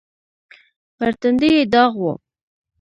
[0.97, 2.05] پر تندي يې داغ و.